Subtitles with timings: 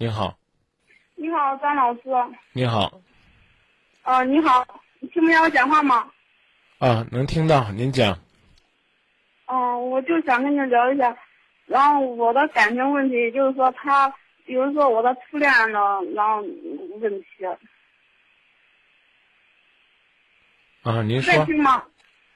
[0.00, 0.34] 你好，
[1.14, 2.00] 你好，张老师。
[2.54, 3.02] 你好，
[4.04, 4.66] 呃，你好，
[4.98, 6.10] 你听不见我讲话吗？
[6.78, 8.18] 啊，能听到，您讲。
[9.44, 11.14] 嗯、我就想跟你聊一下，
[11.66, 14.08] 然后我的感情问题，就是说他，
[14.46, 15.78] 比如说我的初恋的，
[16.14, 16.40] 然后
[17.02, 17.26] 问题，
[20.82, 21.84] 啊，您在说，听吗？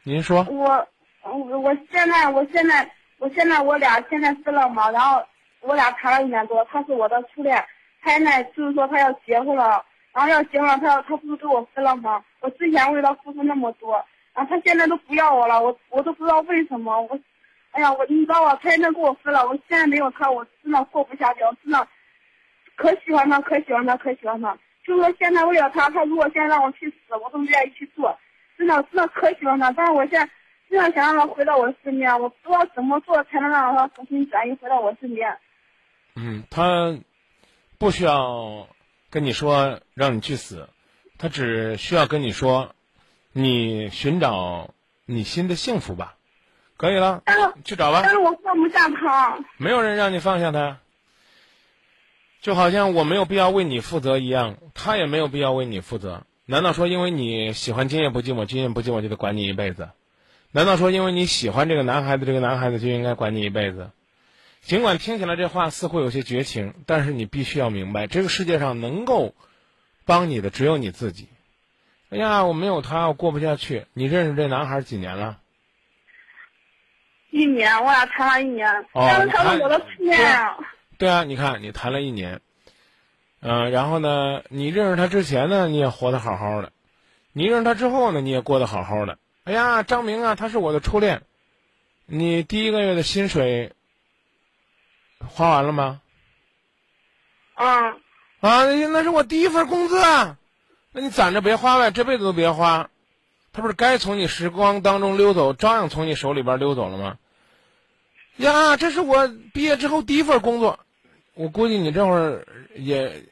[0.02, 0.86] 您说，我，
[1.22, 5.26] 我我现在，我现在，我现在我俩现在分了嘛，然后
[5.66, 7.56] 我俩谈了一年多，他是我的初恋，
[8.02, 12.22] 他现在就是说他要结婚了，然后要结婚了，他要他不是跟我分了吗？
[12.40, 13.92] 我之前为他付出那么多，
[14.34, 17.18] 然后他现在都不要我了，我我都不知道为什么，我，
[17.70, 18.58] 哎呀，我你知道吧？
[18.62, 21.88] 他现在跟我分了，我现在没有他，我真的过不下去，我真的
[22.76, 24.56] 可喜欢他，可喜欢他，可喜欢他。
[24.84, 28.14] 就是说现在为了他，他如果现在让我去死，我都愿意去做，
[28.58, 29.70] 真的真的可喜欢他。
[29.72, 30.30] 但是我现在
[30.68, 35.34] 真的想让他回到我身边，我不知道怎么做才能让他重新转移回到我身边。
[36.16, 36.96] 嗯，他
[37.78, 38.68] 不需要
[39.10, 40.68] 跟你说让你去死，
[41.18, 42.74] 他只需要跟你说，
[43.32, 44.70] 你寻找
[45.06, 46.14] 你新的幸福吧，
[46.76, 47.22] 可以了，
[47.64, 48.12] 去找吧但。
[48.12, 49.38] 是我放不下他。
[49.56, 50.78] 没有人让你放下他，
[52.40, 56.22] 就好像我没有必要为你负责一样，他也没有必要为你负责。
[56.46, 59.90] 难道说因为你喜欢今夜不寂寞，今夜不寂寞就得管你一辈子？
[60.52, 63.90] 难道说因为你喜欢这个男孩子，这个男孩子就应该管你一辈子？
[64.64, 69.34] 尽管听起来这话似乎有些绝情，但是你必须要明白，这个世界上能够
[70.06, 71.28] 帮你的只有你自己。
[72.08, 73.84] 哎呀，我没有他，我过不下去。
[73.92, 75.38] 你认识这男孩几年了？
[77.30, 80.56] 一年，我俩谈了一年，哦但是他是我的初恋啊。
[80.96, 82.40] 对啊，你看你谈了一年，
[83.40, 86.72] 嗯、然后呢，你认识他之前呢，你也活得好好的，
[87.34, 89.18] 你认识他之后呢，你也过得好好的。
[89.42, 91.20] 哎呀，张明啊，他是我的初恋，
[92.06, 93.72] 你第一个月的薪水
[95.28, 96.00] 花完了吗？
[97.54, 97.90] 啊，
[98.40, 100.38] 啊，那那是我第一份工资啊，
[100.92, 102.90] 那你攒着别花呗，这辈子都别花，
[103.52, 107.18] 他不是该从你时光当中溜走，照样从你手里边溜走了吗？
[108.36, 110.80] 呀，这是我毕业之后第一份工作，
[111.34, 113.26] 我估计你这会儿也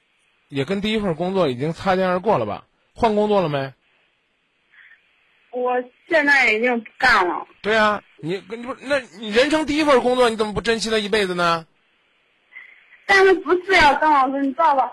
[0.48, 2.64] 也跟第一份工作已经擦肩而过了吧？
[2.94, 3.74] 换工作了没？
[5.50, 7.47] 我现在已经不干了。
[7.60, 11.66] 对啊，你你不那你人生第一份工作，你怎么不珍惜它一辈子呢？
[13.14, 14.90] 但是不是呀，张老师，你知道吧？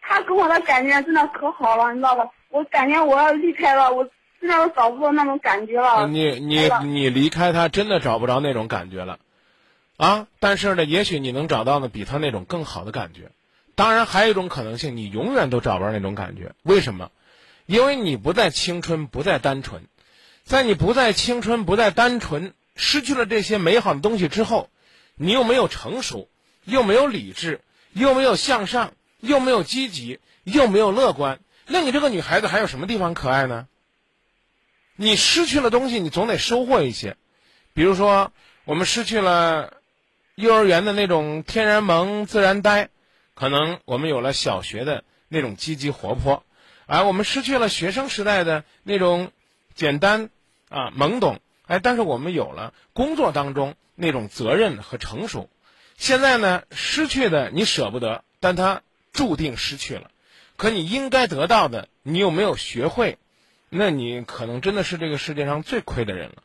[0.00, 2.30] 他给我的感觉真的可好了，你知道吧？
[2.50, 4.08] 我感觉我要离开了，我
[4.40, 6.06] 真的都找不到那种感觉了。
[6.06, 9.18] 你你你离开他，真的找不着那种感觉了，
[9.96, 10.28] 啊！
[10.38, 13.32] 但是呢，也许你能找到呢比他那种更好的感觉。
[13.74, 16.52] 当然，还有一种可能性，你永远都找不着那种感觉。
[16.62, 17.10] 为什么？
[17.66, 19.82] 因为你不再青春，不再单纯。
[20.44, 24.68] 在你不再青春、不再单纯，失去了这些美好的东西之后，
[25.16, 26.28] 你又没有成熟，
[26.64, 27.60] 又没有理智，
[27.92, 31.40] 又没有向上，又没有积极，又没有乐观。
[31.66, 33.66] 那你这个女孩子还有什么地方可爱呢？
[34.96, 37.16] 你失去了东西，你总得收获一些。
[37.72, 38.32] 比如说，
[38.64, 39.74] 我们失去了
[40.34, 42.90] 幼儿园的那种天然萌、自然呆，
[43.34, 46.44] 可能我们有了小学的那种积极活泼，
[46.86, 49.32] 而我们失去了学生时代的那种
[49.74, 50.28] 简单
[50.68, 51.40] 啊懵懂。
[51.66, 55.48] 哎，但是我们有了工作当中那种责任和成熟。
[55.96, 58.82] 现在呢，失去的你舍不得，但它
[59.12, 60.10] 注定失去了。
[60.56, 63.18] 可你应该得到的，你又没有学会，
[63.68, 66.42] 那你可能真的是这个世界上最亏的人了。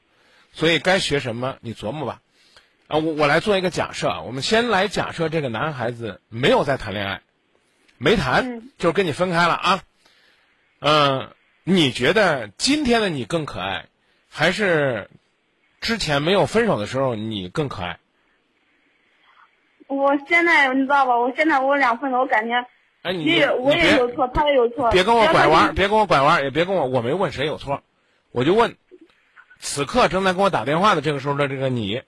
[0.54, 2.22] 所以该学什么，你琢磨吧。
[2.88, 7.22] 啊，我我来做一个假设啊，我们先来假设这个男孩子没有在谈恋爱，
[7.98, 9.84] 没谈，嗯就是跟你分开了啊。
[10.80, 11.34] 嗯、
[11.64, 13.88] 你觉得今天的你更可爱，
[14.30, 15.10] 还是
[15.82, 18.00] 之前没有分手的时候你更可爱？
[19.88, 21.18] 我现在你知道吧？
[21.18, 22.66] 我现在我俩分手，我感觉
[23.04, 24.92] 哎，你也我也有错，他也有错。
[24.92, 27.82] 别跟我拐弯儿，别跟我拐弯儿，也别跟我，我没问谁有错，
[28.32, 28.76] 我就问，
[29.60, 32.02] 此刻正在跟我打电话的这个时候的这个你，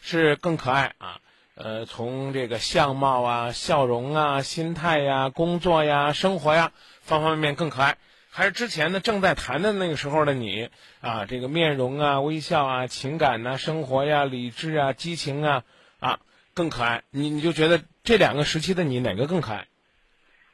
[0.00, 1.18] 是更可爱啊？
[1.54, 7.96] 呃，从这个相貌啊、笑容啊、心态呀、工作呀、生活呀方方面面更可爱，
[8.30, 10.68] 还是之前呢正在谈的那个时候的你
[11.00, 11.24] 啊？
[11.24, 15.62] 这个面容啊、微笑啊、情感呐、生活呀、理智啊、激情啊
[15.98, 16.18] 啊
[16.56, 17.02] 更可爱？
[17.10, 19.68] 你你就觉得这两个时期的你哪个更可爱？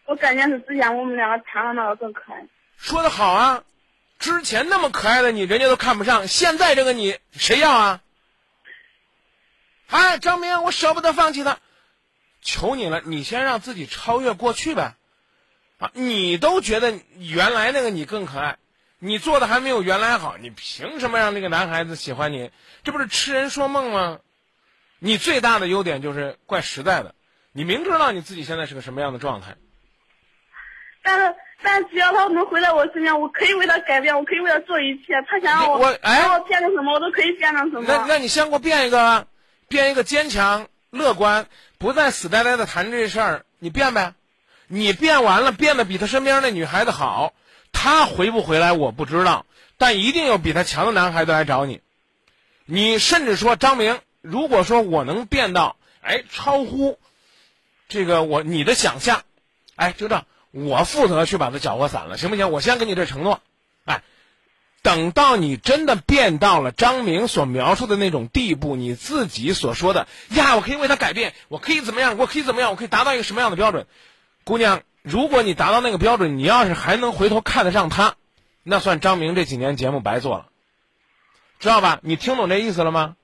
[0.07, 2.45] 我感觉是之前我们两个谈的那个更可爱。
[2.77, 3.63] 说的好啊，
[4.19, 8.03] 之前那么可爱的你，人家都看不上，现在这个你谁要啊？
[9.87, 11.59] 哎，张明，我舍不得放弃他，
[12.41, 14.97] 求你了，你先让自己超越过去呗。
[15.79, 18.59] 啊，你都觉得原来那个你更可爱，
[18.99, 22.51] 你做的还没有原来好，你凭什么让那个男孩子喜欢你？
[22.83, 24.19] 这不是痴人说梦吗？
[25.05, 27.17] 你最大的优点就是怪实在的，
[27.51, 29.57] 你明知道你自己现在是个什么样的状态，
[31.03, 35.21] 但是，但只要他能回到我身边，我可以为他改变，我可以为他做一切。
[35.29, 37.85] 他想让我，我哎让我变成什么，我都可以变成什么。
[37.89, 39.27] 那那你先给我变一个啊，
[39.67, 44.15] 变一个坚强、乐观，不再死呆呆的谈这事儿，你变呗。
[44.69, 47.35] 你变完了，变得比他身边那女孩子好，
[47.73, 49.47] 他回不回来我不知道，
[49.79, 51.81] 但一定有比他强的男孩子来找你。
[52.65, 56.99] 你甚至说张明，如果说我能变到，哎，超乎
[57.89, 59.25] 这个我你的想象，
[59.77, 62.51] 哎，就这样，我负责去把它搅和散了，行不行？
[62.51, 63.41] 我先给你这承诺，
[63.85, 64.03] 哎，
[64.81, 73.87] 等到你真的变到了张明所描述的那种地步，你自己所说的呀，我可以为他改变，我可以怎么样，我可以怎么样，我可以达到一个什么样的标准？
[74.45, 78.15] 姑娘，如果你达到那个标准，你要是还能回头看得上他，
[78.63, 80.47] 那算张明这几年节目白做了，
[81.59, 81.99] 知道吧？
[82.03, 83.17] 你听懂这意思了吗？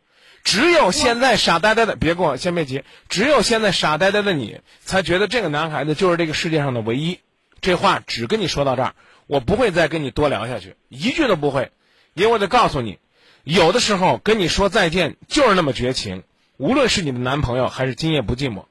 [0.50, 7.20] 只有现在傻呆呆的，别跟我先别急，只有现在傻呆呆的你，才觉得这个男孩子就是这个世界上的唯一。
[7.60, 8.94] 这话只跟你说到这儿，
[9.26, 11.70] 我不会再跟你多聊下去，一句都不会，
[12.14, 12.98] 因为我得告诉你，
[13.44, 16.22] 有的时候跟你说再见就是那么绝情，
[16.56, 18.64] 无论是你的男朋友还是今夜不寂寞。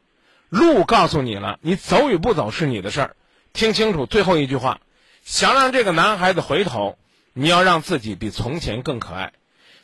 [0.50, 3.16] 路告诉你了，你走与不走是你的事儿。
[3.54, 4.82] 听清楚最后一句话：
[5.24, 6.98] 想让这个男孩子回头，
[7.34, 9.34] 你要让自己比从前更可爱；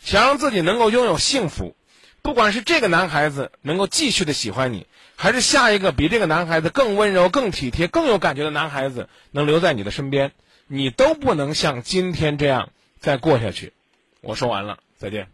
[0.01, 1.75] 想让自己能够拥有幸福，
[2.23, 4.87] 不管是这个男孩子能够继续的喜欢你，
[5.17, 10.31] 还是下一个比这个男孩子更温柔、更体贴、更有感觉的男孩子能留在你的身边，
[10.67, 13.73] 你都不能像今天这样再过下去。
[14.21, 15.27] 我说完了，再见，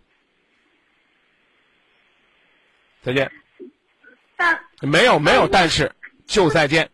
[3.03, 3.31] 再见。
[4.35, 5.91] 但没有没有，但是
[6.25, 6.89] 就再见。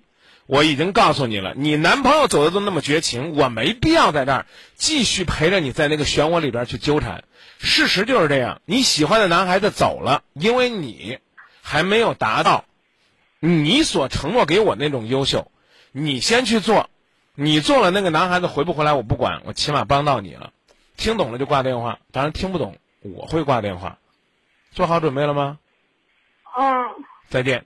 [0.47, 4.45] 我已经告诉你了，你男朋友走的都那么绝情，我没必要在这儿
[4.75, 7.23] 继续陪着你在那个漩涡里边去纠缠。
[7.57, 11.19] 事实就是这样，你喜欢的男孩子走了，因为你
[11.61, 12.65] 还没有达到
[13.39, 15.51] 你所承诺给我那种优秀。
[15.91, 16.89] 你先去做，
[17.33, 20.51] 你做了那个男孩子回不回来我不管，我起码帮到你了。
[20.97, 23.97] 听懂了就挂电话，当然听不懂我会挂电话。
[24.71, 25.57] 做好准备了吗？
[26.57, 27.65] 嗯，再见。